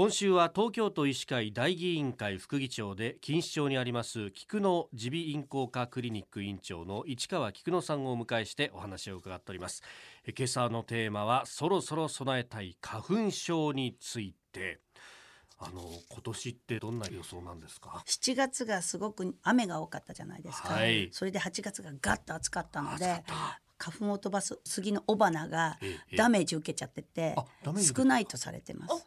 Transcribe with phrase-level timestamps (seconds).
[0.00, 9.82] 今週は東京都医師会大議員会副議長で錦糸町にあります菊野耳鼻咽喉科クリニック院長の市川菊野さんをお迎えしてお話を伺っております。
[10.26, 14.80] 今朝のテーマはそろそろ備えたい花粉症について。
[15.62, 21.10] あの今年ってどんな予想なんですか？7月がすごく雨が多かったじゃないですか、はい。
[21.12, 23.22] それで8月がガッと暑かったので
[23.82, 27.34] 花粉を飛ばす杉の雄花がええダメージ受けちゃってて
[27.96, 29.06] 少ないとされてます。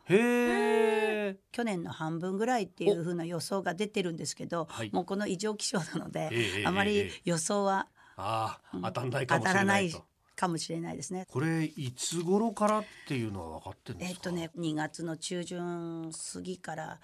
[1.52, 4.90] 去年の半分ぐらいっていう風な予想が出てるんですけど、はい。
[4.92, 9.94] もうこの異常気象なので、ええあまりええ予想はああ当たんないか当もしたれらない
[10.36, 11.26] かもしれないですね。
[11.30, 14.16] これいつ頃からっていうのは分かってるんですか？
[14.16, 17.00] えっとね2月の中旬過ぎから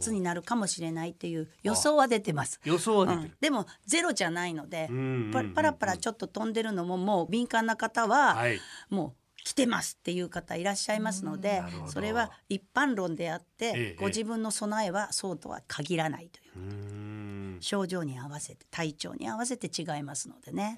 [0.00, 2.60] 末になるかもしれないっていう予想は出てます。
[2.64, 3.22] 予想は出てる。
[3.24, 5.32] うん、でもゼロじゃないのでうんうんうんうん。
[5.32, 8.60] パパラパラちょっと飛んでるのももう敏感な方ははい。
[8.90, 16.66] もう来てますっていう方いらっしゃいますのでそれは一般論であっええてご自分の備えはそうとは限らないという。
[16.66, 17.26] うーん。
[17.60, 20.76] 症状に合わせて体調に合わせて違いますのでね。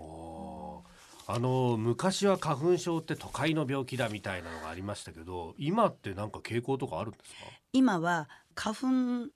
[1.31, 7.37] あの昔は花粉症って都会の病気だみたいなのがありましたけど今ってなんか傾向とかあるんですか？
[7.75, 8.75] 今は花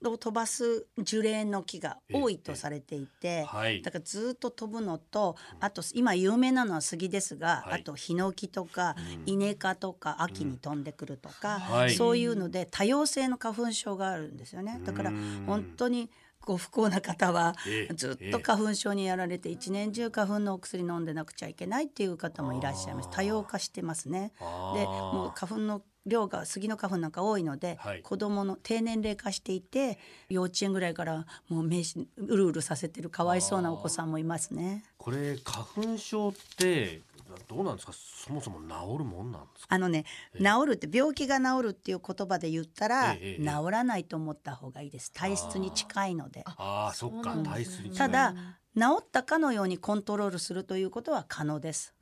[0.01, 3.81] 粉を飛ばす樹齢の木が多いとされていて、はい。
[3.81, 7.81] だからずっと飛ぶのとあと今有名なのは杉ですが、はい。
[7.81, 11.91] あとヒノキとか、イネ科とか秋に飛んでくるとか、はい。
[11.93, 14.81] そういうので多様性の花粉症があるんですよね。
[14.83, 15.43] だからうん。
[15.47, 16.09] 本当に
[16.45, 23.09] ご不幸な方はええずっと花粉症にやられて一年中花粉のお薬飲んでなくちゃいけないっていう方もいらっしゃいます。
[23.11, 24.33] 多様化してますね。
[24.39, 28.01] でもう花粉の量が杉の花粉なんか多いので、はい。
[28.01, 29.97] 子供の低年齢化していて
[30.29, 34.83] 幼稚園ぐらいからもう目しうるうるさせてるかわいそうなお子さんもいますね。
[34.97, 37.01] これ花粉症って
[37.47, 37.93] どうなんですか？
[37.93, 39.75] そもそも治るもんなんですか？
[39.75, 40.05] あのね、
[40.37, 45.11] 治るって病気が治るっていう言葉で言ったら、ええええ治らないと思った方がいいです。
[45.11, 46.43] 体質に近いので。
[46.45, 47.33] ああそっか。
[47.35, 47.75] 体ですね。
[47.85, 48.33] 質にただ
[48.75, 51.93] 治ったかのようにコントロールするということは可能です。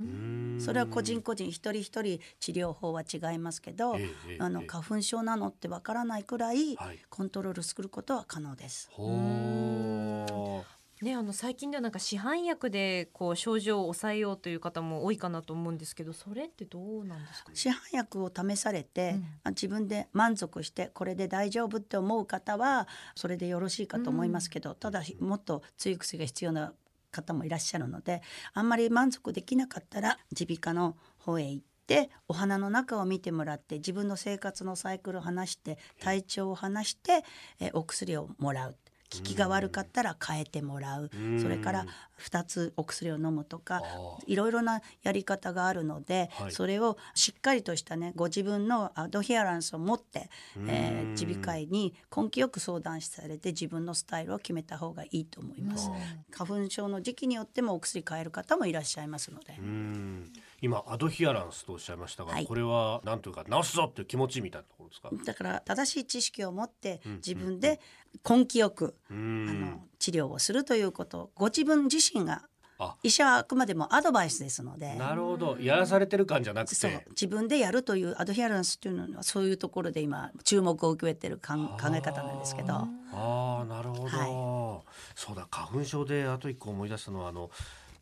[0.60, 7.00] それは個人個人一人一人治療法は違いますけど、ええええあのええ花粉症なのってわからないくらいはい。
[7.10, 8.90] コントロールすることは可能です。
[8.92, 10.64] ほ
[11.02, 19.26] ね、あの最近ではなんか市販薬でこう症状を抑えようという方も多いかなと思うんですけどそれってどうなんですか市販薬を試されて、うん。
[19.44, 26.74] あ自分で満足してこれで大丈夫って思う方はそれでよろしいかと思いますけど、ただもっと強い薬が必要な
[27.12, 28.22] 方もいらっしゃるので
[28.54, 37.24] あんまり満足できなかったら耳鼻科の方へ行ってお花の中を見てもらって自分の生活のサイクルを話して体調を話して
[37.60, 38.76] えお薬をもらう。
[39.14, 41.10] 効きが悪かったら変えてもらう。
[41.14, 41.42] うん。
[41.42, 41.86] それから
[42.20, 46.52] 2つお薬を飲むとかあいろいろなやり方があるので、はい。
[46.52, 50.30] それをしっかりとしたねご自分のアドヒアランスを持って、
[50.68, 55.90] えー耳鼻科医に根気よく相談されて自分のスタイルを決めた方がいいと思います。
[56.32, 59.58] 花粉症の時期によってもお薬変える方もいらっしゃいますので。
[60.62, 62.46] 今アドヒアランスとおっしゃいましたが、はい。
[62.46, 65.10] これはなんというか治すぞっていう気持ちみたいなところですか？
[65.26, 67.80] だから正しい知識を持って自分で
[68.30, 72.44] 根気よく、あの治療をするということご自分自身が
[72.78, 72.96] あ。
[73.04, 74.96] 医者はあくまでもアドバイスですので。
[74.96, 75.58] なるほど。
[75.60, 77.06] やらされてる感じゃなくて。
[77.12, 82.74] 自分でやるというアドヒアランスというのはそういうところで今注目を受けてる考考え方なんですけど。
[82.74, 84.82] ああなるほど、は
[85.16, 85.48] そうだ。
[85.52, 87.52] 花粉症であと一個思い出したのはあの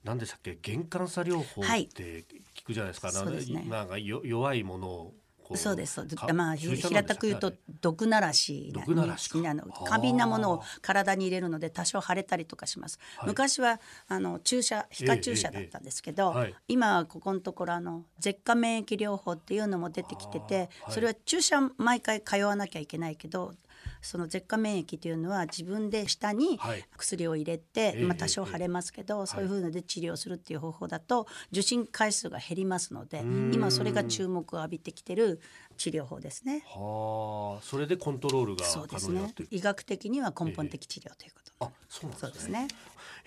[0.03, 0.57] 何でしたっけ？
[0.63, 1.83] 原幹差療法はい。
[1.83, 3.65] って聞くじゃないですか、そうですね。
[3.67, 6.15] なんかよ弱いものをこそうですそうです。
[6.15, 7.51] かまあ平たく言うと
[7.81, 13.29] 毒ならしな毒なの過敏なものを体に入れるので多少腫れたりとかします、はい。
[13.29, 16.55] 昔はあの注射皮下注射だったんですけど、ええええはい。
[16.67, 20.93] 今はここのところあの舌下免疫療法っていうのも出てきてて、はい。
[20.93, 23.53] それは注射毎回通わなきゃいけないけど
[24.01, 26.85] その舌下免疫というのは自分で舌にはい。
[26.97, 33.53] 薬を入れて、ええまあ、多少腫れますけど、そういうふうので治療するっていう方法だと受診回数が減りますのでん。
[33.53, 35.39] 今それが注目を浴びてきてる
[35.77, 36.63] 治療法ですね。
[36.67, 37.63] はあ。
[37.63, 39.13] それでコントロールが可そうですね。
[39.13, 42.27] 能になってる、医学的には根本的治療ということ、あそうなんですね。
[42.27, 42.67] そうですね。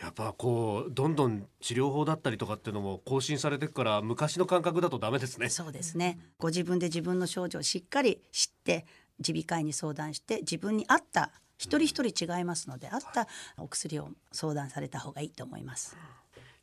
[0.01, 5.49] やっぱこうどんどん治療法だったりとかっていうのも更新されていくから昔の感覚だとダメですね。
[5.49, 6.19] そうですね。
[6.39, 8.87] ご自分で自分の症状をしっかり知って
[9.19, 15.97] 耳鼻科医に相談して自分に合った一人一人違いますので、合ったお薬を相談された方がいいと思います。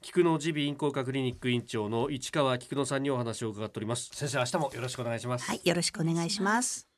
[0.01, 6.88] 菊野耳鼻咽喉科クリニック院長の市川菊野さんにお話を伺っております先生明日もよろしくお願いしますはい、よろしくお願いします。